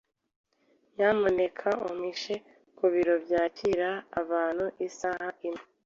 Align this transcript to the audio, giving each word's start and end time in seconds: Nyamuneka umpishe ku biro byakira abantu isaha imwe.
Nyamuneka 0.95 1.69
umpishe 1.87 2.35
ku 2.77 2.85
biro 2.93 3.15
byakira 3.25 3.89
abantu 4.21 4.65
isaha 4.87 5.27
imwe. 5.47 5.63